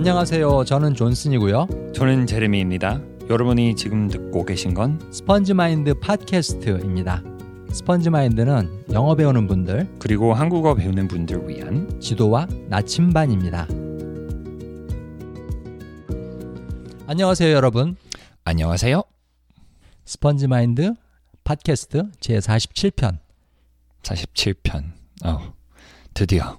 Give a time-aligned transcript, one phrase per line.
[0.00, 0.64] 안녕하세요.
[0.64, 1.92] 저는 존슨이고요.
[1.94, 3.02] 저는 제레미입니다.
[3.28, 7.22] 여러분이 지금 듣고 계신 건 스펀지 마인드 팟캐스트입니다.
[7.70, 13.68] 스펀지 마인드는 영어 배우는 분들 그리고 한국어 배우는 분들 위한 지도와 나침반입니다.
[17.06, 17.94] 안녕하세요, 여러분.
[18.44, 19.02] 안녕하세요.
[20.06, 20.94] 스펀지 마인드
[21.44, 23.18] 팟캐스트 제 47편
[24.02, 24.92] 47편.
[25.26, 25.52] 어,
[26.14, 26.58] 드디어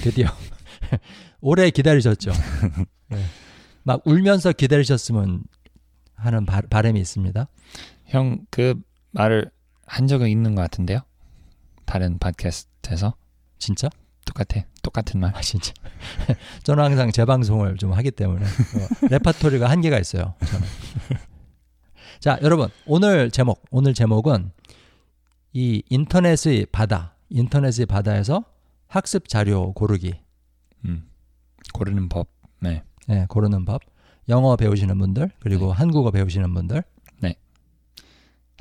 [0.00, 0.28] 드디어
[1.44, 2.32] 오래 기다리셨죠.
[3.10, 3.22] 네.
[3.82, 5.44] 막 울면서 기다리셨으면
[6.14, 7.46] 하는 바, 바람이 있습니다.
[8.06, 8.80] 형 그
[9.10, 9.50] 말을
[9.86, 11.00] 한 적은 있는 것 같은데요.
[11.84, 13.14] 다른 팟캐스트에서
[13.58, 13.90] 진짜?
[14.24, 14.64] 똑같아.
[14.82, 15.36] 똑같은 말.
[15.36, 15.74] 아 진짜.
[16.64, 20.34] 저는 항상 재방송을 좀 하기 때문에 어, 레파토리가 한계가 있어요.
[20.46, 20.66] 저는.
[22.20, 24.50] 자, 여러분 오늘 제목 오늘 제목은
[25.52, 28.44] 이 인터넷의 바다, 인터넷의 바다에서
[28.86, 30.14] 학습 자료 고르기,
[30.86, 31.06] 음.
[31.72, 32.28] 고르는 법.
[32.60, 32.82] 네.
[33.06, 33.82] 네, 고르는 법.
[34.28, 36.82] 영어 배우시는 분들 그리고 한국어 배우시는 분들.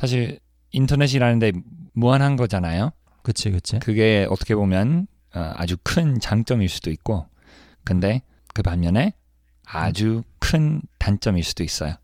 [0.04, 0.40] 사실
[0.72, 1.54] 인터넷이라는데
[1.94, 2.92] 무한한 거잖아요.
[3.22, 3.80] 그치, 그치.
[3.80, 7.26] 그게 어떻게 보면 어, 아주 큰 장점일 수도 있고,
[7.86, 8.22] 근데
[8.54, 9.14] 그 반면에
[9.66, 11.96] 아주 큰 단점일 수도 있어요.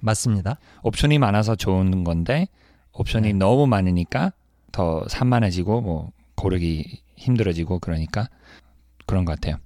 [0.00, 0.58] 맞습니다.
[0.82, 2.48] 옵션이 많아서 좋은 건데
[2.92, 3.32] 옵션이 네.
[3.32, 4.32] 너무 많으니까
[4.70, 8.28] 더 산만해지고 뭐 고르기 힘들어지고 그러니까
[9.06, 9.56] 그런 것 같아요.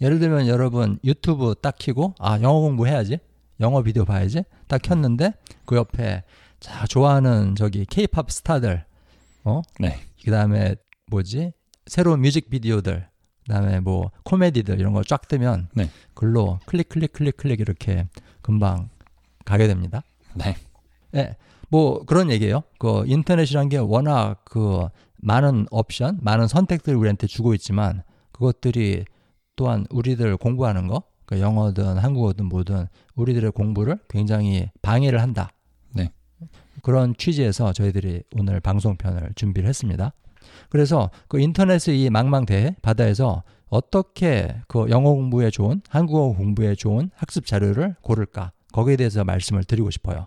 [0.00, 3.18] 예를 들면 여러분 유튜브 딱 키고 아 영어 공부해야지
[3.60, 5.34] 영어 비디오 봐야지 딱 켰는데
[5.64, 6.24] 그 옆에
[6.60, 8.84] 자 좋아하는 저기 케이팝 스타들
[9.44, 9.98] 어 네.
[10.24, 10.76] 그다음에
[11.10, 11.52] 뭐지
[11.86, 13.08] 새로운 뮤직 비디오들
[13.46, 15.88] 그다음에 뭐 코미디들 이런 거쫙 뜨면 네.
[16.14, 18.06] 글로 클릭 클릭 클릭 클릭 이렇게
[18.40, 18.88] 금방
[19.44, 20.02] 가게 됩니다.
[20.34, 20.56] 네.
[21.14, 21.36] 예.
[21.68, 22.62] 뭐 그런 얘기예요.
[22.78, 29.04] 그 인터넷이란 게 워낙 그 많은 옵션, 많은 선택들을 우리한테 주고 있지만 그것들이
[29.62, 35.52] 또한 우리들 공부하는 거, 그 영어든 한국어든 뭐든 우리들의 공부를 굉장히 방해를 한다.
[35.92, 36.10] 네.
[36.82, 40.14] 그런 취지에서 저희들이 오늘 방송편을 준비를 했습니다.
[40.68, 47.46] 그래서 그 인터넷의 이 망망대해 바다에서 어떻게 그 영어 공부에 좋은, 한국어 공부에 좋은 학습
[47.46, 48.50] 자료를 고를까?
[48.72, 50.26] 거기에 대해서 말씀을 드리고 싶어요.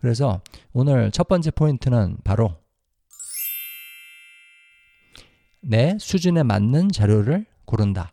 [0.00, 0.42] 그래서
[0.72, 2.54] 오늘 첫 번째 포인트는 바로
[5.60, 8.12] 내 수준에 맞는 자료를 고른다.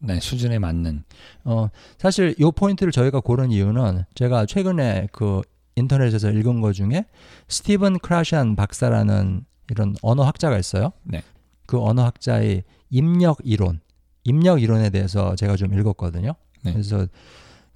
[0.00, 1.04] 네, 수준에 맞는
[1.44, 1.68] 어,
[1.98, 5.42] 사실 이 포인트를 저희가 고른 이유는 제가 최근에 그
[5.76, 7.04] 인터넷에서 읽은 것 중에
[7.48, 10.92] 스티븐 크라시안 박사라는 이런 언어학자가 있어요.
[11.04, 11.22] 네.
[11.66, 13.80] 그 언어학자의 입력 이론,
[14.24, 16.34] 입력 이론에 대해서 제가 좀 읽었거든요.
[16.62, 16.72] 네.
[16.72, 17.06] 그래서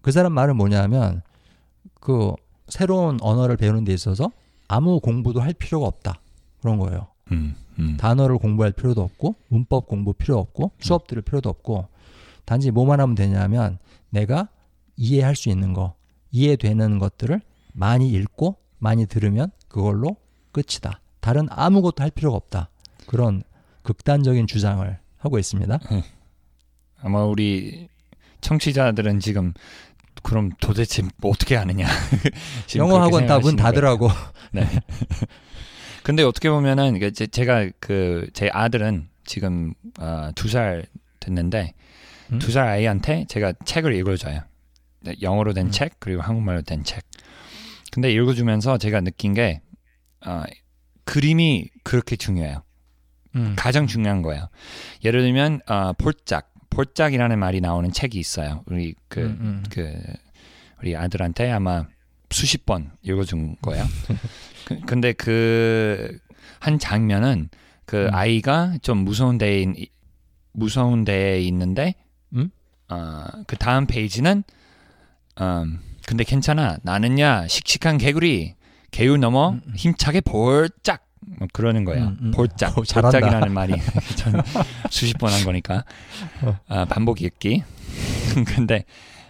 [0.03, 1.23] 그 사람 말은 뭐냐면
[2.01, 2.33] 그
[2.69, 4.31] 새로운 언어를 배우는 데 있어서
[4.67, 6.21] 아무 공부도 할 필요가 없다.
[6.61, 7.09] 그런 거예요.
[7.33, 7.97] 음, 음.
[7.99, 11.87] 단어를 공부할 필요도 없고 문법 공부 필요 없고 수업 들을 필요도 없고
[12.45, 13.79] 단지 뭐만 하면 되냐면
[14.11, 14.49] 내가
[14.97, 15.95] 이해할 수 있는 거
[16.31, 17.41] 이해되는 것들을
[17.73, 20.17] 많이 읽고 많이 들으면 그걸로
[20.53, 21.01] 끝이다.
[21.21, 22.69] 다른 아무것도 할 필요가 없다.
[23.07, 23.43] 그런
[23.83, 25.79] 극단적인 주장을 하고 있습니다.
[27.03, 27.89] 아마 우리
[28.41, 29.53] 청취자들은 지금
[30.23, 31.87] 그럼 도대체 뭐 어떻게 하느냐.
[32.67, 33.99] 지금 영어 학원 다문 생각하시는 거예요.
[33.99, 34.09] 닫으라고.
[34.53, 34.67] 네.
[36.03, 40.87] 근데 어떻게 보면은 제가 그 제 아들은 지금 어, 두살
[41.21, 41.73] 됐는데
[42.33, 42.39] 음?
[42.39, 44.41] 두살 아이한테 제가 책을 읽어줘요.
[45.01, 45.71] 네, 영어로 된 음.
[45.71, 47.05] 책 그리고 한국말로 된 책.
[47.93, 49.61] 근데 읽어주면서 제가 느낀 게
[50.27, 50.43] 어,
[51.05, 52.63] 그림이 그렇게 중요해요.
[53.37, 53.55] 음.
[53.57, 54.49] 가장 중요한 거예요.
[55.05, 58.63] 예를 들면 어, 볼짝, 볼짝이라는 말이 나오는 책이 있어요.
[58.67, 59.65] 우리 그 음, 음.
[59.71, 59.93] 그
[60.81, 61.87] 우리 아들한테 아마
[62.31, 63.85] 수십 번 읽어준 거예요.
[64.67, 66.19] 그, 근데 그
[66.61, 67.51] 한 장면은
[67.85, 68.15] 그 음.
[68.15, 69.93] 아이가 좀 무서운 데에 있-
[70.53, 72.04] 무서운 데에 있는데 음?
[72.89, 74.45] 어 그 다음 페이지는
[75.41, 78.55] 음 근데 괜찮아 나는야 씩씩한 개구리
[78.91, 79.73] 개울 넘어 음, 음.
[79.77, 82.05] 힘차게 볼짝 뭐 그러는 거예요.
[82.05, 82.31] 음, 음.
[82.33, 83.19] 볼짝 오, 잘한다.
[83.19, 83.73] 볼짝이라는 말이
[84.17, 84.41] 전
[84.91, 85.85] 수십 번 한 거니까
[86.43, 86.59] 어.
[86.69, 87.63] 아, 반복 읽기.
[88.55, 88.85] 근데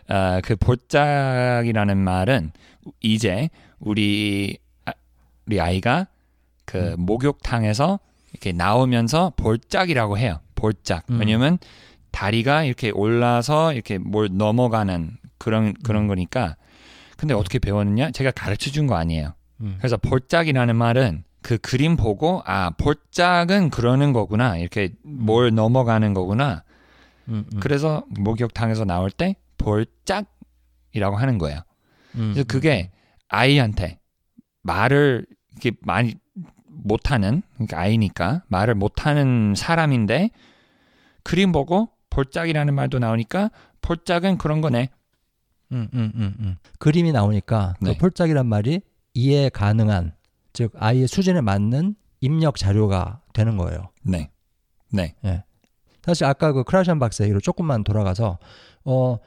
[0.09, 2.51] 아, 그 볼짝이라는 말은
[3.01, 3.49] 이제
[3.79, 4.93] 우리 아,
[5.47, 6.09] 우리 아이가
[6.65, 7.07] 그 음.
[7.07, 8.01] 목욕탕에서
[8.33, 10.41] 이렇게 나오면서 볼짝이라고 해요.
[10.57, 11.05] 볼짝.
[11.11, 11.21] 음.
[11.21, 11.59] 왜냐면
[12.15, 16.09] 다리가 이렇게 올라서 이렇게 뭘 넘어가는 그런 그런 음.
[16.09, 16.57] 거니까.
[17.17, 18.13] 근데 어떻게 배웠느냐?
[18.13, 19.35] 제가 가르쳐 준 거 아니에요.
[19.61, 19.75] 음.
[19.79, 26.63] 그래서 볼짝이라는 말은 그 그림 보고 아 볼짝은 그러는 거구나 이렇게 뭘 넘어가는 거구나
[27.29, 27.61] 음, 음.
[27.61, 31.61] 그래서 목욕탕에서 나올 때 볼짝이라고 하는 거예요.
[32.15, 32.91] 음, 그래서 그게
[33.29, 33.99] 아이한테
[34.63, 36.15] 말을 이렇게 많이
[36.67, 40.31] 못하는 그러니까 아이니까 말을 못하는 사람인데
[41.23, 43.51] 그림 보고 볼짝이라는 말도 나오니까
[43.83, 44.89] 폴짝은 그런 거네.
[45.73, 46.57] 음, 음, 음, 음.
[46.79, 47.93] 그림이 나오니까 네.
[47.93, 48.81] 그 폴짝이란 말이
[49.15, 50.15] 이해 가능한
[50.53, 53.91] 즉 아이의 수준에 맞는 입력 자료가 되는 거예요.
[54.03, 54.31] 네.
[54.91, 55.15] 네.
[56.03, 58.39] 사실 아까 그 크라션 박사 얘기로 조금만 돌아가서
[58.85, 59.19] 어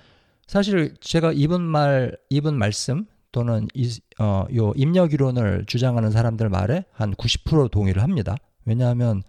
[0.46, 6.86] 사실 제가 이분 말 이분 말씀 또는 이, 어, 요 입력 이론을 주장하는 사람들 말에
[6.94, 8.36] 한 90% 동의를 합니다.
[8.66, 9.24] 왜냐하면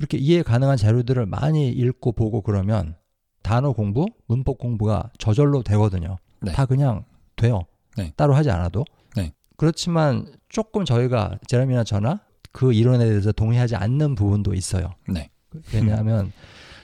[0.00, 2.96] 그렇게 이해 가능한 자료들을 많이 읽고 보고 그러면
[3.42, 6.16] 단어 공부, 문법 공부가 저절로 되거든요.
[6.40, 6.52] 네.
[6.52, 7.04] 다 그냥
[7.36, 7.66] 돼요.
[7.98, 8.10] 네.
[8.16, 8.86] 따로 하지 않아도.
[9.14, 9.34] 네.
[9.58, 12.20] 그렇지만 조금 저희가 제레미나 저나
[12.50, 14.94] 그 이론에 대해서 동의하지 않는 부분도 있어요.
[15.06, 15.28] 네.
[15.74, 16.32] 왜냐하면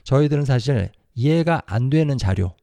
[0.05, 2.55] 저희들은 사실 이해가 안 되는 자료,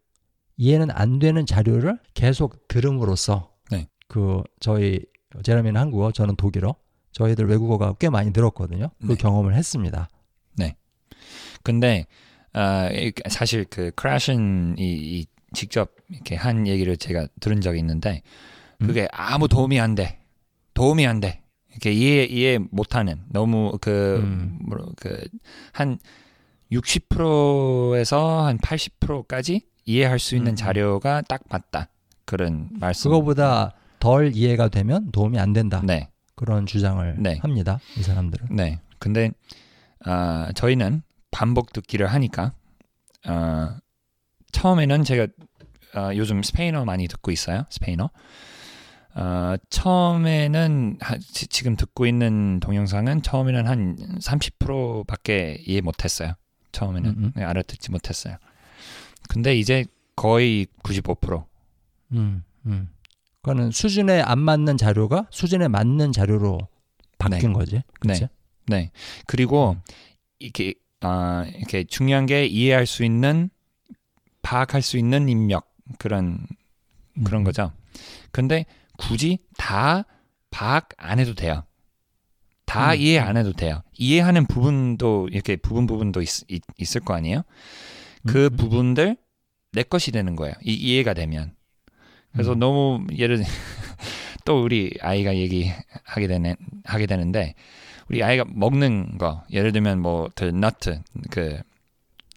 [0.58, 3.88] 이해는 안 되는 자료를 계속 들음으로써 네.
[4.08, 5.00] 그 저희
[5.42, 6.76] 제레미는 한국어, 저는 독일어,
[7.12, 8.92] 저희들 외국어가 꽤 많이 늘었거든요.
[9.02, 9.16] 그 네.
[9.16, 10.10] 경험을 했습니다.
[11.64, 12.06] 근데
[12.54, 18.22] 아, 이- 사실 그 크라션이 이 직접 이렇게 한 얘기를 제가 들은 적이 있는데
[18.80, 20.20] 그게 아무 도움이 안 돼.
[20.74, 21.42] 도움이 안 돼.
[21.72, 24.60] 이렇게 이해 이해 못 하는 너무 음.
[24.70, 25.98] 그뭐그한
[26.72, 30.56] 60%에서 한 80%까지 이해할 수 있는 음.
[30.56, 31.88] 자료가 딱 맞다.
[32.26, 33.10] 그런 말씀.
[33.12, 35.82] 그거보다 덜 이해가 되면 도움이 안 된다.
[35.84, 36.10] 네.
[36.36, 37.38] 그런 주장을 네.
[37.42, 37.80] 합니다.
[37.98, 38.48] 이 사람들은.
[38.56, 38.80] 네.
[39.00, 39.32] 근데
[40.06, 42.54] 아, 저희는 반복 듣기를 하니까
[43.26, 43.80] 아,
[44.54, 45.28] 처음에는 제가
[45.96, 47.66] 아, 요즘 스페인어 많이 듣고 있어요.
[47.70, 48.10] 스페인어.
[49.16, 56.34] 아, 처음에는 하- 지- 지금 듣고 있는 동영상은 처음에는 한 30%밖에 이해 못했어요.
[56.72, 57.32] 처음에는 음, 음.
[57.36, 58.38] 네, 알아듣지 못했어요.
[59.30, 61.46] 근데 이제 거의 95%.
[62.14, 62.90] 음, 음.
[63.42, 66.60] 그거는 수준에 안 맞는 자료가 수준에 맞는 자료로
[67.20, 67.54] 바뀐 네.
[67.54, 67.82] 거지.
[68.00, 68.28] 그렇지?
[68.68, 68.92] 네.
[69.28, 69.78] 그리고
[70.40, 73.50] 이렇게 아 이렇게 중요한 게 이해할 수 있는
[74.42, 76.46] 파악할 수 있는 입력 그런
[77.26, 77.44] 그런 음.
[77.44, 77.72] 거죠.
[78.32, 78.66] 근데
[78.98, 80.06] 굳이 다
[80.50, 81.64] 파악 안 해도 돼요.
[82.66, 83.00] 다 음.
[83.00, 83.84] 이해 안 해도 돼요.
[83.94, 87.44] 이해하는 부분도 이렇게 부분 부분도 있, 을거 아니에요.
[88.26, 88.58] 그 음.
[88.58, 89.18] 부분들
[89.74, 90.54] 내 것이 되는 거예요.
[90.64, 91.54] 이, 이해가 되면.
[92.32, 92.60] 그래서 음.
[92.60, 93.46] 너무 예를 들-
[94.46, 97.56] 또 우리 아이가 얘기하게 되는 하게 되는데
[98.10, 101.62] 우리 아이가 먹는 거 예를 들면 뭐그 nut 그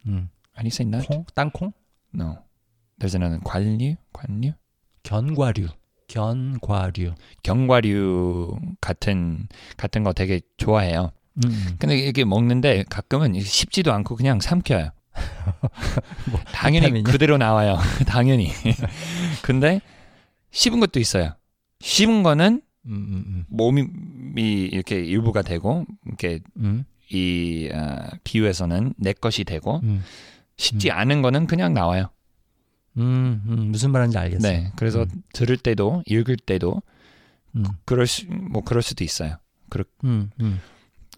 [0.07, 0.29] 음.
[0.57, 1.07] you say nut?
[1.07, 1.73] 콩, 땅콩,
[2.15, 2.39] No.
[2.99, 4.53] there's another 관류 관류
[5.03, 5.69] 견과류,
[6.09, 7.15] 견과류.
[7.43, 11.13] 견과류 같은 같은 거 되게 좋아해요.
[11.35, 11.77] 음, 음.
[11.79, 14.91] 근데 이게 먹는데 가끔은 쉽지도 않고 그냥 삼켜요.
[16.31, 17.13] 뭐, 당연히 비타민이야?
[17.13, 17.79] 그대로 나와요.
[18.07, 18.51] 당연히.
[19.43, 19.81] 근데
[20.51, 21.35] 씹은 것도 있어요.
[21.81, 29.45] 씹은 거는 음, 음, 몸이 이렇게 일부가 되고 이렇게 음, 이 어, 비유에서는 내 것이
[29.45, 30.03] 되고 음,
[30.57, 32.11] 씹지 않은 거는 그냥 나와요.
[32.99, 34.53] 음, 음, 무슨 말인지 알겠어요.
[34.53, 34.73] 네.
[34.77, 35.23] 그래서 음.
[35.33, 36.83] 들을 때도 읽을 때도
[37.57, 39.37] 음, 그럴 수, 뭐 그럴 수도 있어요.
[40.05, 40.61] 음, 음,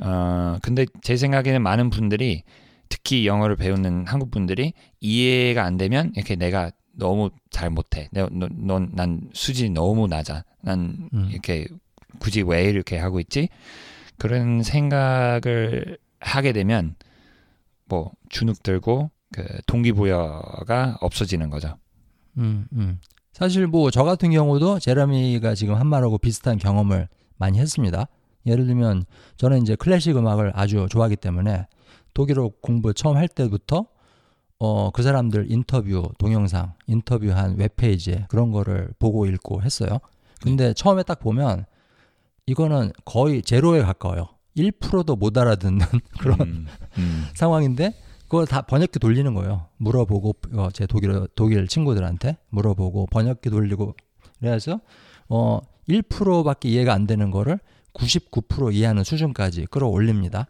[0.01, 2.43] 어, 근데 제 생각에는 많은 분들이
[2.89, 8.09] 특히 영어를 배우는 한국 분들이 이해가 안 되면 이렇게 내가 너무 잘 못해.
[8.13, 10.45] 넌난 수준이 너무 낮아.
[10.63, 11.29] 난 음.
[11.31, 11.67] 이렇게
[12.19, 13.49] 굳이 왜 이렇게 하고 있지?
[14.19, 16.97] 그런 생각을 하게 되면
[17.87, 21.77] 뭐 주눅 들고 그 동기부여가 없어지는 거죠.
[22.37, 22.99] 음, 음.
[23.33, 28.09] 사실 뭐 저 같은 경우도 제레미가 지금 한 말하고 비슷한 경험을 많이 했습니다.
[28.47, 29.05] 예를 들면
[29.37, 31.67] 저는 이제 클래식 음악을 아주 좋아하기 때문에
[32.15, 33.87] 독일어 공부 처음 할 때부터
[34.61, 39.99] 어, 그 사람들 인터뷰 동영상, 인터뷰한 웹페이지에 그런 거를 보고 읽고 했어요.
[40.43, 41.65] 근데 처음에 딱 보면
[42.47, 44.29] 이거는 거의 제로에 가까워요.
[44.57, 45.87] 1%도 못 알아듣는
[46.21, 46.67] 그런 음,
[46.99, 49.67] 음, 상황인데 그걸 다 번역기 돌리는 거예요.
[49.79, 53.95] 물어보고 어, 제 독일 독일 친구들한테 물어보고 번역기 돌리고
[54.41, 54.81] 그래서
[55.29, 57.59] 어 1%밖에 이해가 안 되는 거를
[57.95, 60.47] 99% 이해하는 수준까지 끌어올립니다.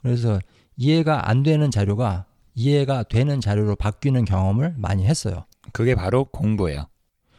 [0.00, 0.40] 그래서
[0.76, 5.44] 이해가 안 되는 자료가 이해가 되는 자료로 바뀌는 경험을 많이 했어요.
[5.72, 6.86] 그게 바로 공부예요.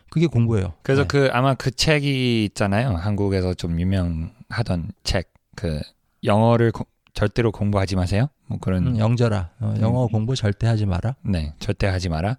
[0.10, 0.74] 그게 공부예요.
[0.84, 1.08] 그래서 네.
[1.08, 2.96] 그 아마 그 책이 있잖아요.
[2.96, 5.32] 한국에서 좀 유명하던 책.
[5.56, 5.80] 그
[6.24, 8.28] 영어를 고- 절대로 공부하지 마세요.
[8.48, 10.12] 뭐 그런 음, 영절아 어, 영어 음.
[10.12, 11.16] 공부 절대 하지 마라.
[11.24, 12.38] 네, 절대 하지 마라.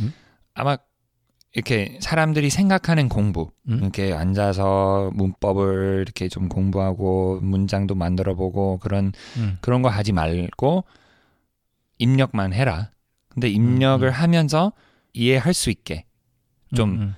[0.00, 0.12] 음?
[0.54, 0.76] 아마
[1.52, 3.78] 이렇게 사람들이 생각하는 공부, 음?
[3.82, 9.58] 이렇게 앉아서 문법을 이렇게 좀 공부하고 문장도 만들어 보고 그런 음.
[9.60, 10.84] 그런 거 하지 말고
[11.98, 12.90] 입력만 해라.
[13.28, 14.12] 근데 입력을 음.
[14.12, 14.72] 하면서
[15.12, 16.04] 이해할 수 있게
[16.74, 17.14] 좀 음,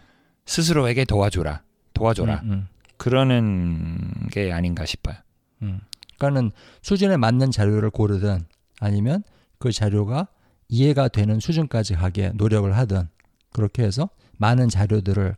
[0.46, 1.62] 스스로에게 도와줘라.
[1.94, 2.40] 도와줘라.
[2.44, 2.68] 음, 음.
[2.96, 5.16] 그러는 게 아닌가 싶어요.
[5.62, 5.80] 음.
[6.16, 6.50] 그러니까는
[6.82, 8.40] 수준에 맞는 자료를 고르든
[8.80, 9.22] 아니면
[9.58, 10.28] 그 자료가
[10.68, 13.08] 이해가 되는 수준까지 가게 노력을 하든
[13.52, 15.36] 그렇게 해서 많은 자료들을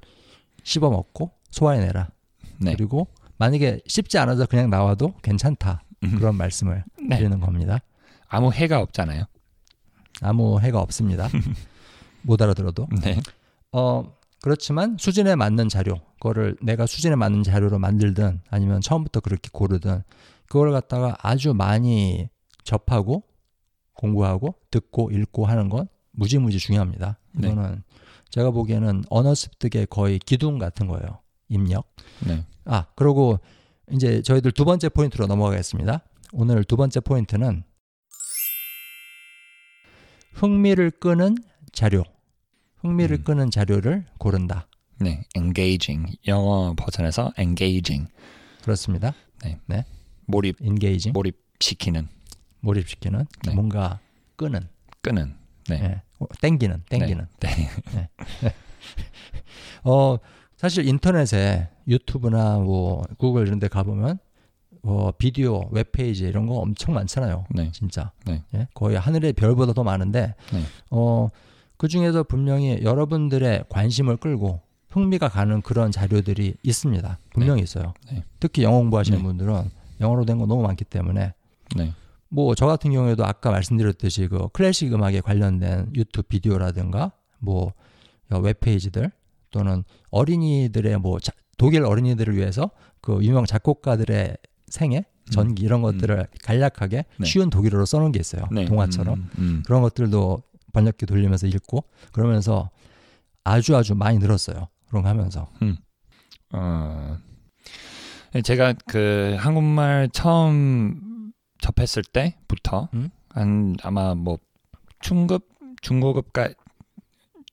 [0.65, 2.09] 씹어 먹고 소화해내라.
[2.59, 2.75] 네.
[2.75, 5.83] 그리고 만약에 씹지 않아서 그냥 나와도 괜찮다.
[6.05, 6.17] 음.
[6.19, 7.17] 그런 말씀을 네.
[7.17, 7.81] 드리는 겁니다.
[8.29, 9.25] 아무 해가 없잖아요.
[10.21, 11.29] 아무 해가 없습니다.
[12.23, 12.89] 못 알아들어도.
[13.03, 13.21] 네.
[13.73, 20.03] 어, 그렇지만 수준에 맞는 자료, 그거를 내가 수준에 맞는 자료로 만들든 아니면 처음부터 그렇게 고르든
[20.47, 22.29] 그걸 갖다가 아주 많이
[22.65, 23.23] 접하고
[23.95, 27.19] 공부하고 듣고 읽고 하는 건 무지무지 중요합니다.
[27.33, 27.49] 네.
[27.49, 27.83] 이거는
[28.31, 31.19] 제가 보기에는 언어 습득의 거의 기둥 같은 거예요.
[31.49, 31.95] 입력.
[32.27, 32.45] 네.
[32.65, 33.39] 아, 그리고
[33.91, 36.03] 이제 저희들 두 번째 포인트로 넘어가겠습니다.
[36.33, 37.65] 오늘 두 번째 포인트는
[40.33, 41.37] 흥미를 끄는
[41.73, 42.05] 자료.
[42.79, 43.25] 흥미를 음.
[43.25, 44.67] 끄는 자료를 고른다.
[44.99, 45.23] 네.
[45.37, 46.17] engaging.
[46.27, 48.11] 영어 버전에서 engaging.
[48.63, 49.15] 그렇습니다.
[50.31, 52.09] 몰입 engaging, 몰입시키는
[52.61, 53.55] 몰입시키는 네.
[53.55, 53.99] 뭔가
[54.37, 54.69] 끄는,
[55.03, 55.35] 끄는.
[55.69, 55.81] 네.
[55.83, 57.27] 예, 어, 땡기는, 땡기는.
[57.41, 57.51] 네.
[59.85, 60.19] 어,
[60.57, 64.19] 사실 인터넷에 유튜브나 뭐 구글 이런 데 가보면
[64.83, 67.45] 어, 비디오, 웹페이지 이런 거 엄청 많잖아요.
[67.51, 67.71] 네.
[67.73, 68.13] 진짜.
[68.27, 68.43] 네.
[68.55, 68.67] 예?
[68.75, 70.63] 거의 하늘의 별보다 더 많은데 네.
[70.91, 71.29] 어,
[71.77, 74.61] 그 중에서 분명히 여러분들의 관심을 끌고
[74.91, 77.19] 흥미가 가는 그런 자료들이 있습니다.
[77.33, 77.95] 분명히 있어요.
[78.11, 78.25] 네.
[78.41, 79.23] 특히 영어 공부하시는 네.
[79.25, 79.71] 분들은
[80.01, 81.33] 영어로 된 거 너무 많기 때문에
[81.77, 81.93] 네.
[82.31, 87.73] 뭐저 같은 경우에도 아까 말씀드렸듯이 그 클래식 음악에 관련된 유튜브 비디오라든가 뭐
[88.31, 89.11] 웹페이지들
[89.51, 92.71] 또는 어린이들의 뭐 자- 독일 어린이들을 위해서
[93.01, 94.37] 그 유명 작곡가들의
[94.71, 97.27] 생애 전기 이런 것들을 간략하게 네.
[97.27, 98.49] 쉬운 독일어로 써놓은 게 있어요.
[98.51, 98.65] 네.
[98.65, 99.63] 동화처럼 음, 음.
[99.67, 102.71] 그런 것들도 번역기 돌리면서 읽고 그러면서
[103.45, 104.69] 아주 아주 많이 늘었어요.
[104.89, 105.49] 그런 거 하면서.
[106.53, 107.17] 어,
[108.45, 113.11] 제가 그 한국말 처음 접했을 때부터 음?
[113.29, 114.39] 한 아마 뭐
[115.01, 115.49] 중급
[115.83, 116.51] 중고급까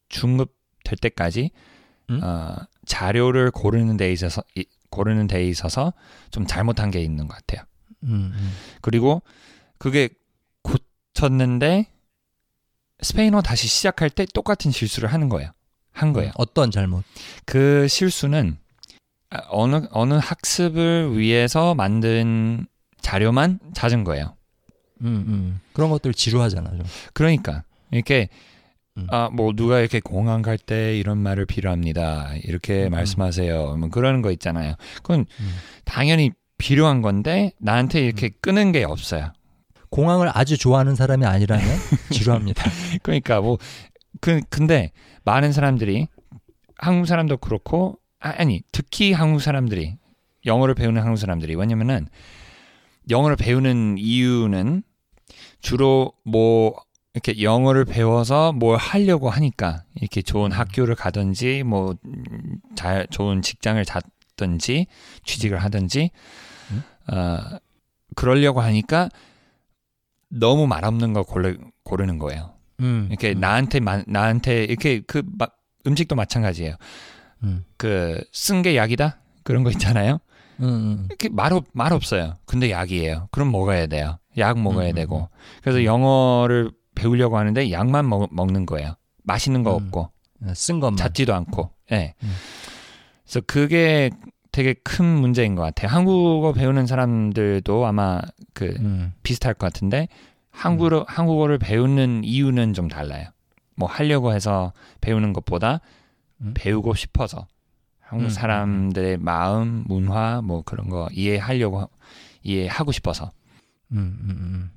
[0.09, 1.51] 중급 될 때까지
[2.09, 2.21] 음?
[2.23, 2.55] 어,
[2.85, 5.93] 자료를 고르는 데 있어서 이- 고르는 데 있어서
[6.31, 7.65] 좀 잘못한 게 있는 것 같아요.
[8.03, 8.53] 음, 음.
[8.81, 9.21] 그리고
[9.77, 10.09] 그게
[10.61, 11.87] 고쳤는데
[13.01, 15.51] 스페인어 다시 시작할 때 똑같은 실수를 하는 거예요.
[15.91, 16.31] 한 거예요.
[16.35, 17.03] 어떤 잘못?
[17.45, 18.57] 그 실수는
[19.29, 22.65] 아, 어느 어느 학습을 위해서 만든
[23.01, 24.35] 자료만 찾은 거예요.
[25.01, 25.61] 음, 음.
[25.73, 26.83] 그런 것들 지루하잖아 좀.
[27.13, 28.29] 그러니까 이렇게
[28.97, 29.07] 음.
[29.09, 32.33] 아 뭐 누가 이렇게 공항 갈 때 이런 말을 필요합니다.
[32.43, 32.91] 이렇게 음.
[32.91, 33.75] 말씀하세요.
[33.77, 34.75] 뭐 그러는 거 있잖아요.
[34.97, 35.55] 그건 음.
[35.85, 39.31] 당연히 필요한 건데 나한테 이렇게 끄는 게 없어요.
[39.89, 41.65] 공항을 아주 좋아하는 사람이 아니라면
[42.11, 42.69] 지루합니다.
[43.03, 43.57] 그러니까 뭐
[44.21, 44.91] 그 근데
[45.25, 46.07] 많은 사람들이
[46.77, 49.97] 한국 사람도 그렇고 아, 아니 특히 한국 사람들이
[50.45, 52.07] 영어를 배우는 한국 사람들이 왜냐면은
[53.09, 54.83] 영어를 배우는 이유는
[55.61, 56.75] 주로 뭐
[57.17, 61.95] 이렇게 영어를 배워서 뭘 하려고 하니까 이렇게 좋은 학교를 가든지 뭐
[62.75, 64.85] 잘 좋은 직장을 잡든지
[65.23, 66.11] 취직을 하든지
[66.71, 66.83] 음?
[67.11, 67.57] 어
[68.15, 69.09] 그러려고 하니까
[70.29, 72.53] 너무 말 없는 거 고르, 고르는 거예요.
[72.81, 75.47] 음, 이렇게 음, 나한테 마- 나한테 이렇게 그 마-
[75.87, 76.75] 음식도 마찬가지예요.
[77.43, 80.19] 음, 그쓴 게 약이다 그런 거 있잖아요.
[80.59, 82.35] 음, 음, 이렇게 말, 없, 말 없어요.
[82.45, 83.29] 근데 약이에요.
[83.31, 84.19] 그럼 먹어야 돼요.
[84.37, 85.29] 약 먹어야 음, 음, 되고.
[85.61, 88.95] 그래서 영어를 배우려고 하는데 약만 먹, 먹는 거예요.
[89.23, 89.85] 맛있는 거 음.
[89.85, 90.09] 없고
[90.41, 90.53] 음.
[90.53, 90.97] 쓴 것만.
[90.97, 91.71] 잡지도 않고.
[91.91, 92.15] 예.
[92.23, 92.33] 음.
[93.23, 94.09] 그래서 그게
[94.51, 95.91] 되게 큰 문제인 것 같아요.
[95.91, 98.19] 한국어 배우는 사람들도 아마
[98.53, 100.07] 그 음, 비슷할 것 같은데
[100.49, 103.27] 한국어 한국어를 배우는 이유는 좀 달라요.
[103.75, 105.81] 뭐 하려고 해서 배우는 것보다
[106.41, 106.53] 음.
[106.55, 107.47] 배우고 싶어서
[107.99, 111.87] 한국 음, 사람들의 마음, 문화 뭐 그런 거 이해하려고 하-
[112.41, 113.31] 이해하고 싶어서.
[113.91, 114.71] 음, 음, 음.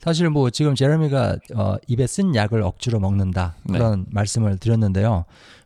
[0.00, 3.78] 사실 뭐 지금 제레미가 어, 입에 쓴 약을 억지로 먹는다 네.
[3.78, 5.24] 그런 말씀을 드렸는데요.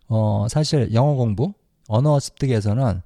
[0.08, 1.52] 어, 사실 영어 공부,
[1.88, 3.02] 언어 습득에서는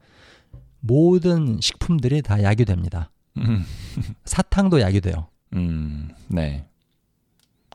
[0.80, 3.10] 모든 식품들이 다 약이 됩니다.
[3.38, 3.64] 음,
[4.25, 5.26] 사탕도 약이 돼요.
[5.54, 6.64] 음, 네.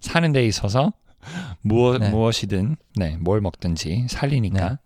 [0.02, 0.92] 사는 데 있어서
[1.62, 2.10] 무엇 네.
[2.10, 4.80] 무엇이든 네, 뭘 먹든지 살리니까.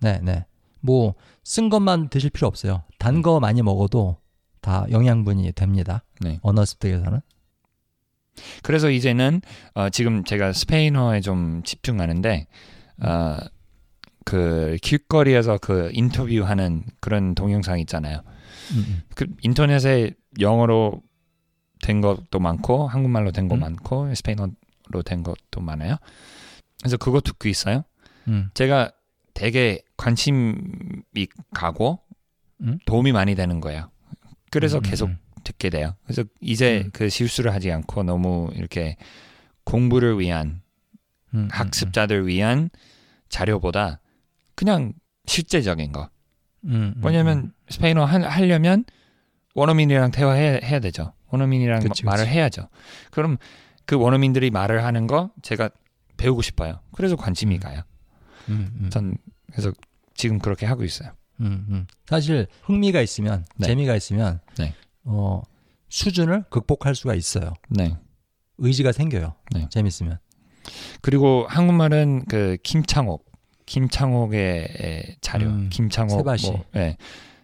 [0.00, 0.46] 네, 네.
[0.80, 2.82] 뭐쓴 것만 드실 필요 없어요.
[2.98, 4.16] 단 거 많이 먹어도
[4.60, 6.04] 다 영양분이 됩니다.
[6.20, 6.38] 네.
[6.42, 7.20] 언어 습득에서는.
[8.62, 9.40] 그래서 이제는
[9.74, 12.46] 어, 지금 제가 스페인어에 좀 집중하는데
[13.02, 13.36] 어,
[14.24, 18.22] 그 길거리에서 그 인터뷰하는 그런 동영상 있잖아요.
[18.72, 21.02] 음, 그 인터넷에 영어로
[21.82, 23.60] 된 것도 많고 한국말로 된거 음.
[23.60, 25.96] 많고 스페인어로 된 것도 많아요.
[26.80, 27.84] 그래서 그거 듣고 있어요.
[28.28, 28.90] 음, 제가
[29.34, 32.00] 되게 관심이 가고
[32.62, 32.78] 음?
[32.86, 33.90] 도움이 많이 되는 거예요.
[34.50, 35.94] 그래서 음, 계속 음, 듣게 돼요.
[36.04, 36.90] 그래서 이제 음.
[36.92, 38.96] 그 실수를 하지 않고 너무 이렇게
[39.64, 40.62] 공부를 위한
[41.34, 42.70] 음, 음, 학습자들 위한
[43.28, 44.00] 자료보다
[44.54, 44.92] 그냥
[45.26, 46.10] 실제적인 거.
[46.64, 47.02] 음, 음, 음.
[47.04, 48.84] 왜냐면 스페인어 하, 하려면
[49.54, 51.12] 원어민이랑 대화해야 해야 되죠.
[51.28, 52.36] 원어민이랑 그치, 마- 말을 그치.
[52.36, 52.68] 해야죠.
[53.10, 53.36] 그럼
[53.86, 55.70] 그 원어민들이 말을 하는 거 제가
[56.16, 56.80] 배우고 싶어요.
[56.92, 57.82] 그래서 관심이 가요.
[58.48, 59.16] 음, 음, 전
[59.50, 59.72] 그래서
[60.14, 61.10] 지금 그렇게 하고 있어요.
[61.40, 61.86] 음, 음.
[62.06, 63.66] 사실 흥미가 있으면 네.
[63.66, 64.72] 재미가 있으면 네.
[65.04, 65.42] 어,
[65.88, 67.52] 수준을 극복할 수가 있어요.
[67.68, 67.96] 네.
[68.58, 69.34] 의지가 생겨요.
[69.52, 69.68] 네.
[69.70, 70.18] 재밌으면.
[71.02, 73.30] 그리고 한국말은 그 김창옥,
[73.66, 76.50] 김창옥의 에, 자료, 음, 김창옥, 세바시.
[76.50, 76.96] 뭐, 예,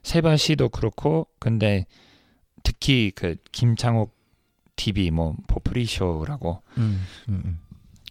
[0.03, 1.87] 세바시도 그렇고, 근데
[2.63, 4.19] 특히 그 김창옥
[4.77, 7.61] TV 뭐 포프리쇼라고 음, 음, 음.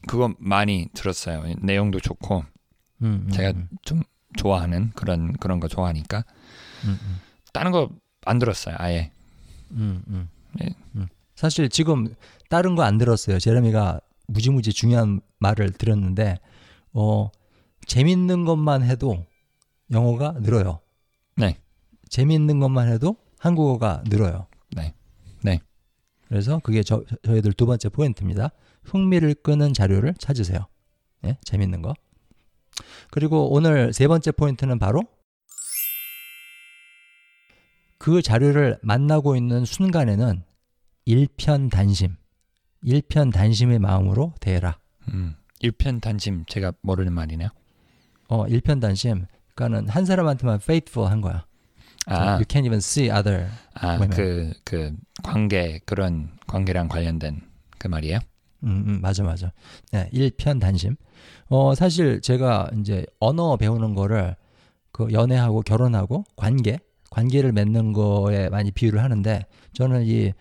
[0.07, 1.43] 그거 많이 들었어요.
[1.59, 2.43] 내용도 좋고
[3.01, 4.03] 음, 음, 제가 음, 좀
[4.37, 6.23] 좋아하는 그런 그런 거 좋아하니까
[6.85, 7.19] 음, 음.
[7.51, 7.89] 다른 거
[8.25, 8.75] 안 들었어요.
[8.77, 9.11] 아예.
[9.71, 10.29] 음, 음.
[10.59, 10.75] 네.
[10.95, 11.07] 음.
[11.35, 12.13] 사실 지금
[12.49, 13.39] 다른 거 안 들었어요.
[13.39, 16.39] 제레미가 무지무지 중요한 말을 들었는데
[16.93, 17.29] 어
[17.87, 19.25] 재밌는 것만 해도
[19.91, 20.79] 영어가 늘어요.
[21.35, 21.57] 네.
[22.09, 24.47] 재밌는 것만 해도 한국어가 늘어요.
[24.75, 24.93] 네.
[25.43, 25.59] 네.
[26.27, 28.51] 그래서 그게 저, 저희들 두 번째 포인트입니다.
[28.83, 30.67] 흥미를 끄는 자료를 찾으세요.
[31.25, 31.93] 예, 재밌는 거.
[33.11, 35.03] 그리고 오늘 세 번째 포인트는 바로
[37.99, 40.41] 그 자료를 만나고 있는 순간에는
[41.05, 42.15] 일편단심,
[42.81, 44.79] 일편단심의 마음으로 대해라.
[45.09, 45.35] 음.
[45.59, 47.49] 일편단심 제가 모르는 말이네요.
[48.29, 49.25] 어, 일편단심.
[49.53, 51.45] 그러니까는 한 사람한테만 faithful 한 거야.
[52.05, 53.49] 아, You can't even see other.
[53.73, 57.41] 아, 뭐냐면- 그, 그, 관계, 그런 관계랑 관련된
[57.77, 58.19] 그 말이에요?
[58.63, 59.51] 음, 음, 맞아, 맞아.
[59.91, 60.95] 네, 일편단심.
[61.49, 64.35] 어, 사실 제가 이제 언어 배우는 거를
[64.93, 66.79] 그 연애하고 결혼하고 관계,
[67.11, 70.33] 관계를 맺는 거에 많이 비유를 하는데 저는 이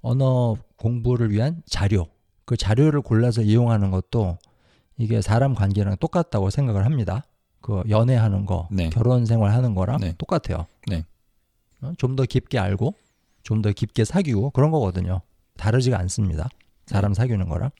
[0.00, 2.06] 언어 공부를 위한 자료,
[2.44, 4.38] 그 자료를 골라서 이용하는 것도
[4.98, 7.24] 이게 사람 관계랑 똑같다고 생각을 합니다.
[7.60, 8.90] 그 연애하는 거, 네.
[8.90, 10.14] 결혼 생활하는 거랑 네.
[10.18, 10.66] 똑같아요.
[10.86, 11.04] 네.
[11.98, 12.94] 좀더 깊게 알고,
[13.42, 15.20] 좀 더 깊게 사귀고 그런 거거든요.
[15.56, 16.48] 다르지가 않습니다.
[16.86, 17.16] 사람 네.
[17.16, 17.70] 사귀는 거랑.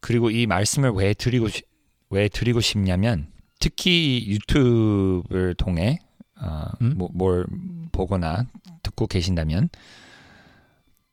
[0.00, 1.66] 그리고 이 말씀을 왜 드리고, 싶-
[2.10, 5.98] 왜 드리고 싶냐면, 특히 유튜브를 통해,
[6.40, 6.94] 어, 음?
[6.96, 7.46] 뭐, 뭘
[7.92, 8.46] 보거나
[8.82, 9.68] 듣고 계신다면,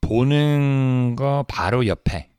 [0.02, 2.30] 보는 거 바로 옆에,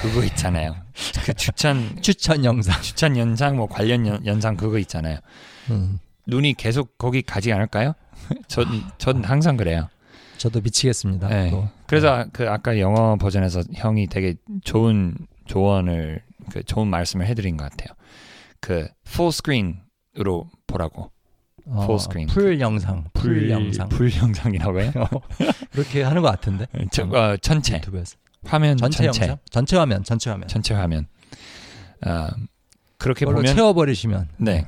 [0.00, 0.74] 그거 있잖아요.
[1.24, 2.80] 그 추천, 추천 영상.
[2.80, 5.18] 추천 연상, 뭐 관련 연, 연상 그거 있잖아요.
[5.70, 7.94] 음, 눈이 계속 거기 가지 않을까요?
[8.48, 8.66] 전,
[8.98, 9.88] 전 항상 그래요.
[10.38, 11.28] 저도 미치겠습니다.
[11.28, 11.50] 네.
[11.50, 11.68] 또.
[11.86, 14.34] 그래서 그 아까 영어 버전에서 형이 되게
[14.64, 15.14] 좋은
[15.46, 17.94] 조언을 그 좋은 말씀을 해드린 것 같아요.
[18.60, 21.10] 그 full screen으로 보라고.
[21.66, 22.26] 어, full screen.
[22.28, 23.88] full 영상, full, 영상.
[23.88, 24.92] full 영상이라고 해요?
[25.72, 26.66] 그렇게 하는 것 같은데.
[26.92, 28.16] 저, 어, 전체 유튜브에서.
[28.44, 29.38] 화면 전체, 전체 영상?
[29.50, 30.48] 전체 화면, 전체 화면.
[30.48, 31.06] 전체 화면.
[32.02, 32.30] 아
[32.98, 34.28] 그렇게 보면 채워버리시면.
[34.38, 34.66] 네.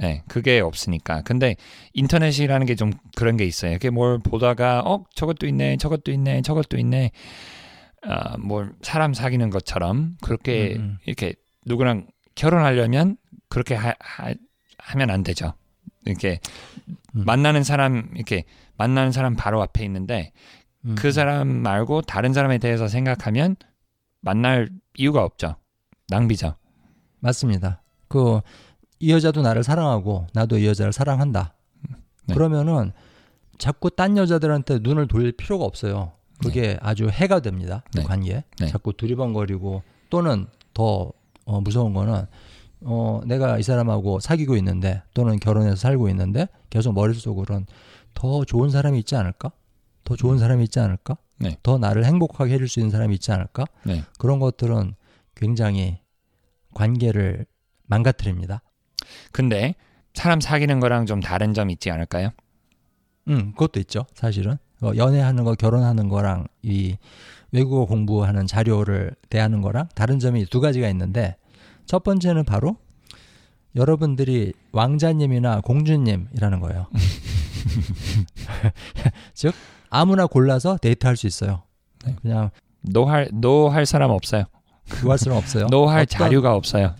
[0.00, 1.22] 네, 그게 없으니까.
[1.22, 1.56] 근데
[1.92, 3.72] 인터넷이라는 게 좀 그런 게 있어요.
[3.72, 7.10] 이렇게 뭘 보다가 어 저것도 있네, 저것도 있네, 저것도 있네.
[8.02, 10.98] 아, 뭘 사람 사귀는 것처럼 그렇게 음, 음.
[11.04, 11.34] 이렇게
[11.66, 13.16] 누구랑 결혼하려면
[13.48, 15.54] 그렇게 하, 하, 면안 되죠.
[16.08, 16.40] 이렇게
[17.14, 17.24] 음.
[17.24, 18.44] 만나는 사람 이렇게
[18.76, 20.32] 만나는 사람 바로 앞에 있는데
[20.84, 23.56] 음, 그 사람 말고 다른 사람에 대해서 생각하면
[24.20, 25.56] 만날 이유가 없죠.
[26.08, 26.56] 낭비죠.
[27.20, 27.82] 맞습니다.
[28.08, 28.40] 그
[29.00, 31.54] 이 여자도 나를 사랑하고 나도 이 여자를 사랑한다.
[32.26, 32.34] 네.
[32.34, 32.92] 그러면은
[33.58, 36.12] 자꾸 딴 여자들한테 눈을 돌릴 필요가 없어요.
[36.42, 37.82] 그게 아주 해가 됩니다.
[37.92, 38.04] 그 네.
[38.04, 38.44] 관계.
[38.58, 38.66] 네.
[38.66, 41.12] 자꾸 두리번거리고 또는 더
[41.44, 42.26] 어, 무서운 거는
[42.82, 47.66] 어, 내가 이 사람하고 사귀고 있는데 또는 결혼해서 살고 있는데 계속 머릿속으로는
[48.14, 49.50] 더 좋은 사람이 있지 않을까?
[50.04, 51.16] 더 좋은 사람이 있지 않을까?
[51.38, 51.56] 네.
[51.62, 53.64] 더 나를 행복하게 해줄 수 있는 사람이 있지 않을까?
[53.84, 54.04] 네.
[54.18, 54.94] 그런 것들은
[55.34, 55.98] 굉장히
[56.74, 57.46] 관계를
[57.86, 58.62] 망가뜨립니다.
[59.32, 59.74] 근데
[60.14, 62.30] 사람 사귀는 거랑 좀 다른 점 있지 않을까요?
[63.28, 64.06] 음, 그것도 있죠.
[64.14, 66.96] 사실은 어, 연애하는 거, 결혼하는 거랑 이
[67.52, 71.36] 외국어 공부하는 자료를 대하는 거랑 다른 점이 두 가지가 있는데
[71.88, 72.76] 첫 번째는 바로
[73.74, 76.86] 여러분들이 왕자님이나 공주님이라는 거예요.
[79.34, 79.54] 즉
[79.88, 81.62] 아무나 골라서 데이트할 수 있어요.
[82.04, 82.14] 네.
[82.20, 82.50] 그냥
[82.82, 84.44] no할 no할 사람 없어요.
[85.00, 85.66] 구할 수는 없어요.
[85.72, 86.94] no할 자료가 없어요.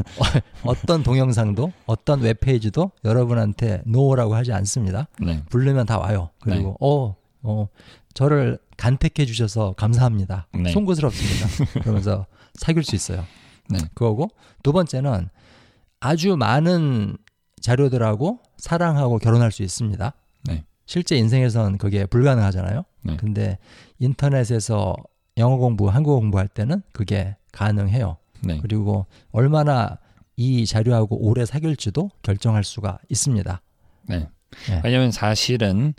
[0.64, 5.08] 어떤 동영상도 어떤 웹페이지도 여러분한테 no라고 하지 않습니다.
[5.20, 5.42] 네.
[5.50, 6.30] 부르면 다 와요.
[6.40, 7.68] 그리고 어, 어,
[8.14, 10.46] 저를 간택해 주셔서 감사합니다.
[10.54, 10.72] 네.
[10.72, 11.80] 송구스럽습니다.
[11.82, 13.26] 그러면서 사귈 수 있어요.
[13.72, 13.88] 네.
[13.94, 14.28] 그거고
[14.62, 15.28] 두 번째는
[16.00, 17.16] 아주 많은
[17.60, 20.12] 자료들하고 사랑하고 결혼할 수 있습니다.
[20.44, 20.64] 네.
[20.86, 22.84] 실제 인생에선 그게 불가능하잖아요.
[23.04, 23.16] 네.
[23.16, 23.58] 근데
[23.98, 24.96] 인터넷에서
[25.38, 28.16] 영어 공부, 한국어 공부할 때는 그게 가능해요.
[28.42, 28.58] 네.
[28.60, 29.98] 그리고 얼마나
[30.36, 33.60] 이 자료하고 오래 사귈지도 결정할 수가 있습니다.
[34.08, 34.28] 네.
[34.68, 34.80] 네.
[34.84, 35.94] 왜냐면 사실은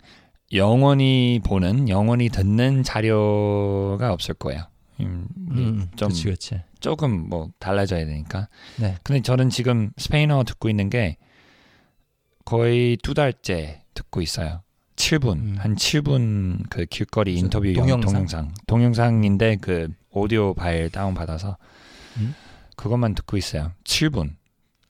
[0.52, 4.64] 영원히 보는, 영원히 듣는 자료가 없을 거예요.
[5.00, 6.60] 음, 음, 좀 그렇지, 그렇지.
[6.84, 8.48] 조금 뭐 달라져야 되니까.
[8.78, 8.96] 네.
[9.02, 11.16] 근데 저는 지금 스페인어 듣고 있는 게
[12.44, 14.60] 거의 두 달째 듣고 있어요.
[14.96, 15.56] 7분, 음.
[15.58, 18.12] 한 7분 그 길거리 인터뷰 영- 동영상?
[18.12, 18.54] 동영상.
[18.66, 21.56] 동영상인데 그 오디오 파일 다운 받아서
[22.18, 22.34] 음?
[22.76, 23.72] 그것만 듣고 있어요.
[23.84, 24.34] 7분.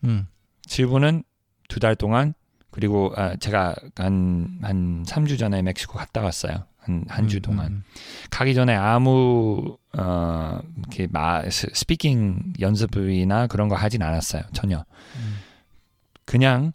[0.02, 0.26] 음,
[0.66, 1.22] 7분은
[1.68, 2.34] 두 달 동안
[2.72, 6.66] 그리고 아, 제가 한, 한 3주 전에 멕시코 갔다 왔어요.
[6.84, 7.66] 한, 한주 음, 동안.
[7.72, 7.82] 음,
[8.30, 14.42] 가기 전에 아무 어 이렇게 마 스- speaking 연습이나 그런 거 하진 않았어요.
[14.52, 14.84] 전혀.
[15.16, 15.36] 음.
[16.24, 16.72] 그냥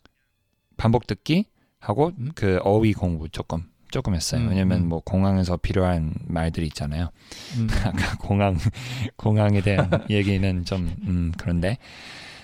[0.78, 1.46] 반복 듣기
[1.80, 2.32] 하고 음?
[2.36, 4.42] 그 어휘 공부 조금 조금 했어요.
[4.42, 4.90] 음, 왜냐면 음.
[4.90, 7.10] 뭐 공항에서 필요한 말들이 있잖아요.
[7.58, 8.58] 음, 아까 공항
[9.16, 11.78] 공항에 대한 얘기는 좀 음, 그런데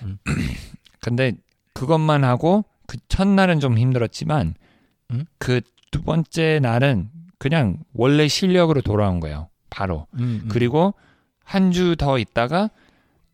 [0.02, 0.18] 음.
[1.00, 1.32] 근데
[1.72, 4.54] 그것만 하고 그 첫날은 좀 힘들었지만
[5.12, 5.24] 음?
[5.38, 9.48] 그두 번째 날은 그냥 원래 실력으로 돌아온 거예요.
[9.70, 10.06] 바로.
[10.14, 10.48] 음, 음.
[10.48, 10.94] 그리고
[11.44, 12.70] 한 주 더 있다가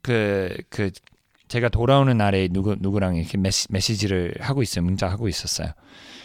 [0.02, 0.90] 그 그
[1.48, 4.84] 제가 돌아오는 날에 누구 누구랑 이렇게 메시, 메시지를 하고 있어요.
[4.84, 5.68] 문자 하고 있었어요.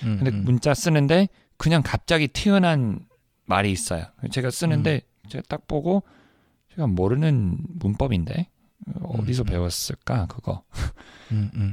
[0.04, 0.44] 음, 근데 음.
[0.46, 3.00] 문자 쓰는데 그냥 갑자기 튀어난
[3.46, 4.06] 말이 있어요.
[4.32, 5.30] 제가 쓰는데 음.
[5.30, 6.04] 제가 딱 보고
[6.74, 8.48] 제가 모르는 문법인데
[9.04, 9.52] 어디서 음, 음.
[9.52, 10.64] 배웠을까 그거.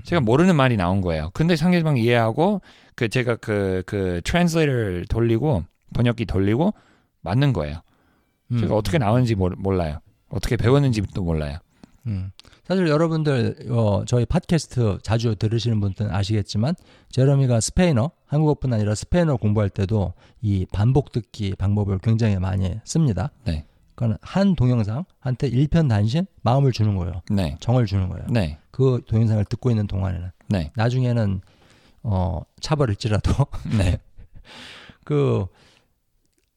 [0.04, 1.30] 제가 모르는 말이 나온 거예요.
[1.32, 2.60] 근데 상대방 이해하고
[2.96, 5.64] 그 제가 그그 translator를 돌리고
[5.94, 6.74] 번역기 돌리고
[7.22, 7.80] 맞는 거예요.
[8.52, 10.00] 음, 제가 어떻게 나오는지 몰, 몰라요.
[10.28, 11.58] 어떻게 배웠는지도 몰라요.
[12.06, 12.30] 음.
[12.64, 16.74] 사실 여러분들 어, 저희 팟캐스트 자주 들으시는 분들은 아시겠지만
[17.10, 23.30] 제러미가 스페인어 한국어뿐 아니라 스페인어 공부할 때도 이 반복 듣기 방법을 굉장히 많이 씁니다.
[23.44, 23.66] 네.
[23.94, 27.22] 그러니까 한 동영상 한테 일편단심 마음을 주는 거예요.
[27.30, 28.26] 네, 정을 주는 거예요.
[28.28, 31.40] 네, 그 동영상을 듣고 있는 동안에는 네, 나중에는
[32.02, 33.32] 어 차버릴지라도
[33.78, 33.98] 네,
[35.04, 35.46] 그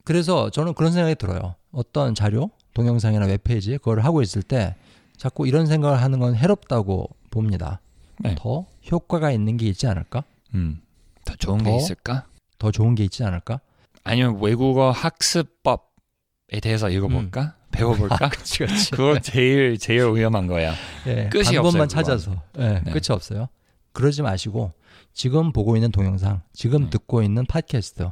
[0.08, 1.56] 그래서 저는 그런 생각이 들어요.
[1.74, 4.74] 어떤 자료, 동영상이나 웹페이지 그걸 하고 있을 때
[5.18, 7.82] 자꾸 이런 생각을 하는 건 해롭다고 봅니다.
[8.20, 8.34] 네.
[8.38, 10.24] 더 효과가 있는 게 있지 않을까?
[10.54, 10.80] 음,
[11.26, 11.76] 더 좋은 게 더?
[11.76, 12.26] 있을까?
[12.58, 13.60] 더 좋은 게 있지 않을까?
[14.06, 17.56] 아니면 외국어 학습법에 대해서 읽어볼까?
[17.72, 18.16] 배워볼까?
[18.32, 18.92] 그렇지, 그렇지.
[18.92, 20.74] 그거 제일 제일 위험한 거야.
[21.06, 22.92] 예, 끝이 방법만 없어요, 찾아서 예, 네.
[22.92, 23.50] 끝이 없어요.
[23.92, 24.72] 그러지 마시고
[25.12, 26.92] 지금 보고 있는 동영상, 지금 네.
[26.92, 28.10] 듣고 있는 팟캐스트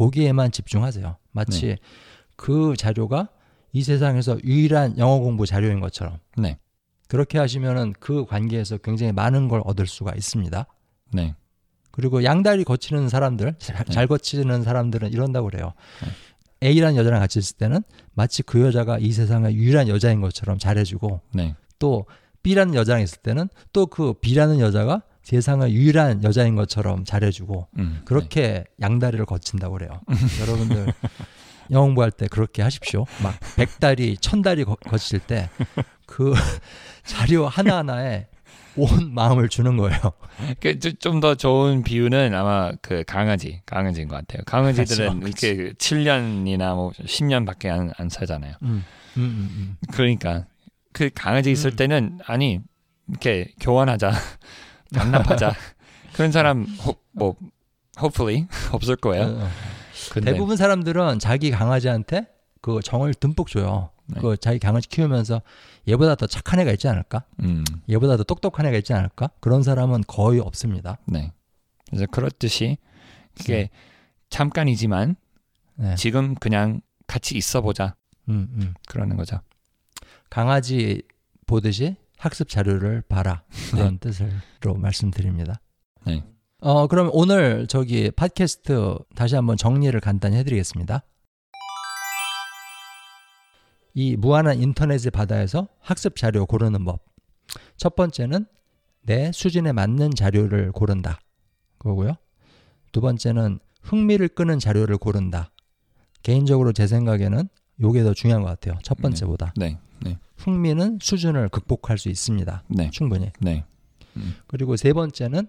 [0.00, 1.16] 거기에만 집중하세요.
[1.32, 1.76] 마치 네.
[2.36, 3.28] 그 자료가
[3.72, 6.58] 이 세상에서 유일한 영어 공부 자료인 것처럼 네,
[7.06, 10.66] 그렇게 하시면은 그 관계에서 굉장히 많은 걸 얻을 수가 있습니다.
[11.12, 11.34] 네,
[11.90, 13.92] 그리고 양다리 거치는 사람들, 잘, 네.
[13.92, 15.74] 잘 거치는 사람들은 이런다고 그래요.
[16.62, 17.82] A라는 여자랑 같이 있을 때는
[18.14, 22.06] 마치 그 여자가 이 세상의 유일한 여자인 것처럼 잘해주고 네, 또
[22.42, 28.64] B라는 여자랑 있을 때는 또 그 B라는 여자가 세상의 유일한 여자인 것처럼 잘해주고 음, 그렇게
[28.80, 30.00] 양다리를 거친다고 그래요.
[30.40, 30.92] 여러분들
[31.70, 33.04] 영어 공부할 때 그렇게 하십시오.
[33.22, 35.48] 막 백다리, 천다리 거, 거칠 때
[36.10, 36.34] 그
[37.04, 38.26] 자료 하나하나에
[38.76, 39.98] 온 마음을 주는 거예요.
[40.60, 40.74] 네.
[40.78, 44.42] 좀더 좋은 비유는 아마 그 강아지, 강아지인 것 같아요.
[44.44, 48.54] 강아지들은 그렇죠, 이렇게 7년이나 뭐 10년밖에 안, 안 살잖아요.
[48.62, 48.84] 음,
[49.16, 50.46] 음, 음, 그러니까
[50.92, 51.76] 그 강아지 있을 음.
[51.76, 52.60] 때는 아니
[53.08, 54.12] 이렇게 교환하자,
[54.94, 55.54] 반납하자
[56.14, 57.36] 그런 사람 호, 뭐
[57.98, 59.00] hopefully 없을 음.
[59.00, 59.24] 거예요.
[59.24, 59.48] 어, 어.
[60.12, 62.26] 근데 대부분 사람들은 자기 강아지한테
[62.60, 63.90] 그 정을 듬뿍 줘요.
[64.06, 64.20] 네.
[64.20, 65.42] 그 자기 강아지 키우면서
[65.86, 67.24] 얘보다 더 착한 애가 있지 않을까?
[67.42, 69.30] 음, 얘보다 더 똑똑한 애가 있지 않을까?
[69.40, 70.98] 그런 사람은 거의 없습니다.
[71.06, 71.32] 네.
[71.88, 72.78] 그래서 그렇듯이
[73.36, 73.70] 그게 네.
[74.30, 75.16] 잠깐이지만
[75.76, 75.94] 네.
[75.96, 77.94] 지금 그냥 같이 있어보자
[78.28, 78.74] 음, 음.
[78.88, 79.40] 그러는 거죠.
[80.28, 81.02] 강아지
[81.46, 85.60] 보듯이 학습 자료를 봐라 그런 뜻으로 말씀드립니다.
[86.06, 86.22] 네.
[86.60, 91.02] 어 그럼 오늘 저기 팟캐스트 다시 한번 정리를 간단히 해드리겠습니다.
[93.94, 97.02] 이 무한한 인터넷의 바다에서 학습 자료 고르는 법.
[97.76, 98.44] 첫 번째는
[99.02, 101.18] 내 수준에 맞는 자료를 고른다.
[101.78, 102.16] 그거고요.
[102.92, 105.50] 두 번째는 흥미를 끄는 자료를 고른다.
[106.22, 107.48] 개인적으로 제 생각에는
[107.80, 108.78] 요게 더 중요한 것 같아요.
[108.82, 109.52] 첫 번째보다.
[109.56, 112.64] 네, 네, 흥미는 수준을 극복할 수 있습니다.
[112.68, 113.30] 네, 충분히.
[113.40, 113.64] 네,
[114.46, 115.48] 그리고 세 번째는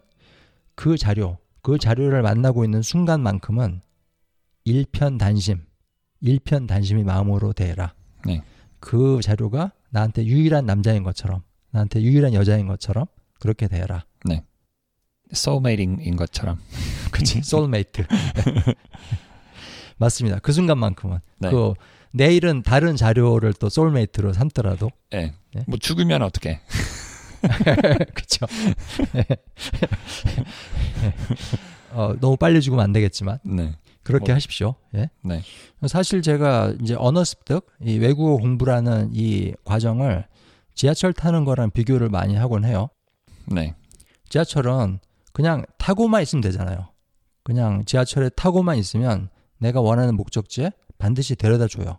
[0.76, 3.82] 그 자료, 그 자료를 만나고 있는 순간만큼은
[4.64, 5.66] 일편단심,
[6.22, 7.94] 일편단심이 마음으로 대해라.
[8.26, 8.42] 네.
[8.80, 13.06] 그 자료가 나한테 유일한 남자인 것처럼, 나한테 유일한 여자인 것처럼
[13.40, 14.06] 그렇게 대해라.
[15.34, 16.60] soulmate인 것처럼.
[17.12, 17.42] 그치?
[17.42, 18.06] 소울메이트.
[19.98, 20.40] 맞습니다.
[20.40, 21.20] 그 순간만큼은.
[21.40, 21.52] 네.
[21.52, 21.74] 그
[22.14, 25.34] 내일은 다른 자료를 또 soulmate로 삼더라도 예.
[25.54, 25.64] 네.
[25.68, 26.60] 뭐 죽으면 어떻게?
[28.14, 28.46] 그렇죠.
[31.92, 33.76] 어, 너무 빨리 죽으면 안 되겠지만 네.
[34.04, 34.76] 그렇게 뭐- 하십시오.
[34.96, 35.10] 예.
[35.24, 35.42] 네.
[35.88, 40.26] 사실 제가 이제 언어 습득, 이 외국어 공부라는 이 과정을
[40.74, 42.90] 지하철 타는 거랑 비교를 많이 하곤 해요.
[43.46, 43.76] 네.
[44.30, 45.00] 지하철은
[45.34, 46.90] 그냥 타고만 있으면 되잖아요.
[47.44, 51.98] 그냥 지하철에 타고만 있으면 내가 원하는 목적지에 반드시 데려다 줘요.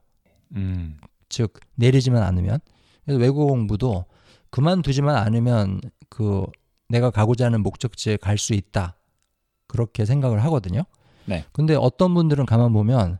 [0.54, 0.98] 음.
[1.28, 2.60] 즉 내리지만 않으면
[3.04, 4.04] 그래서 외국어 공부도
[4.50, 6.44] 그만두지만 않으면 그
[6.88, 8.96] 내가 가고자 하는 목적지에 갈 수 있다
[9.66, 10.82] 그렇게 생각을 하거든요.
[11.24, 11.44] 네.
[11.52, 13.18] 근데 어떤 분들은 가만 보면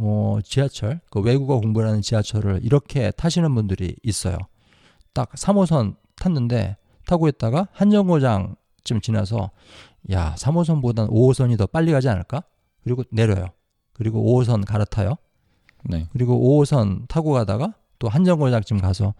[0.00, 4.36] 어, 지하철 그 외국어 공부라는 지하철을 이렇게 타시는 분들이 있어요.
[5.14, 9.50] 딱 3호선 탔는데 타고 있다가 한정거장쯤 지나서
[10.10, 12.42] 야 3호선보단 5호선이 더 빨리 가지 않을까?
[12.82, 13.46] 그리고 내려요.
[13.92, 15.16] 그리고 5호선 갈아타요.
[15.84, 16.06] 네.
[16.12, 19.14] 그리고 5호선 타고 가다가 또 한정거장쯤 가서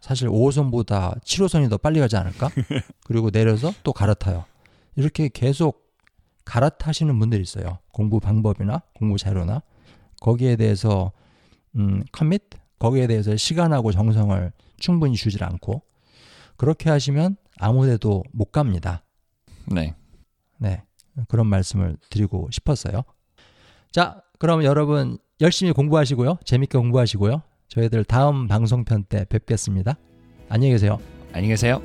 [0.00, 2.50] 사실 5호선보다 7호선이 더 빨리 가지 않을까?
[3.04, 4.44] 그리고 내려서 또 갈아타요.
[4.96, 5.84] 이렇게 계속
[6.44, 7.78] 갈아타시는 분들이 있어요.
[7.92, 9.62] 공부 방법이나 공부 자료나
[10.20, 11.12] 거기에 대해서
[11.76, 12.42] 음, 커밋
[12.78, 15.82] 거기에 대해서 시간하고 정성을 충분히 주질 않고
[16.56, 19.02] 그렇게 하시면 아무데도 못 갑니다.
[19.66, 19.94] 네.
[20.58, 20.82] 네.
[21.28, 23.04] 그런 말씀을 드리고 싶었어요.
[23.94, 26.38] 자, 그럼 여러분 열심히 공부하시고요.
[26.44, 27.42] 재밌게 공부하시고요.
[27.68, 29.96] 저희들 다음 방송편 때 뵙겠습니다.
[30.48, 30.98] 안녕히 계세요.
[31.32, 31.80] 안녕히 계세요.